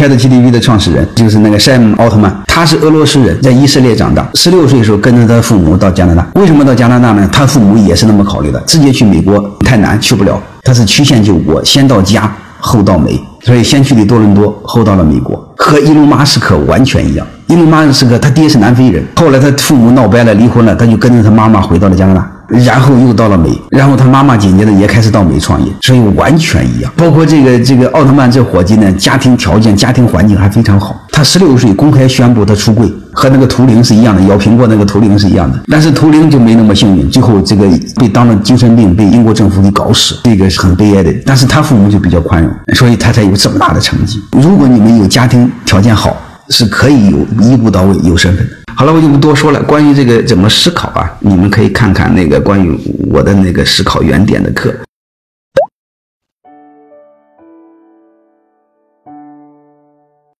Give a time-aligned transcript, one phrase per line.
[0.00, 6.26] Chat GTP 的创始人就是那个 Sam 奥特曼，他是俄罗斯人，在以色列长大，十六岁的时候跟着他父母到加拿大。
[6.36, 7.28] 为什么到加拿大呢？
[7.30, 10.42] 他父母也是那么考虑的，直接去美国太难，去不了。
[10.62, 17.26] 他是曲线救国，先到家，后到美，所以先去的多伦多，后到了美国，和伊隆马斯克完全一样。
[17.48, 22.26] 伊隆马斯克他爹是南非人，后来他父母闹掰了，离婚了，他就跟着他妈妈回到了加拿大。
[22.50, 26.92] 然后又到了美，然后他妈妈紧接着也开始到美创业，所以完全一样。
[26.96, 31.06] 包括这个这个奥特曼这伙计呢，家庭条件、家庭环境还非常好。
[31.12, 35.60] 他十六岁公开宣布他出柜，和那个图灵是一样的，咬苹果那个图灵是一样的。
[35.68, 41.14] 但是图灵就没那么幸运，最后这个被当了精神病，被英国政府给搞死，这个是很悲哀的。
[41.26, 44.20] 但是他父母就比较宽容，所以他才有这么大的成绩。
[44.32, 46.16] 如果你们有家庭条件好，
[46.48, 48.48] 是可以有一步到位有身份。
[48.80, 49.62] 好了，我就不多说了。
[49.64, 52.74] 关于这个怎么思考啊，你们可以看看那个关于
[53.10, 54.74] 我的那个思考原点的课。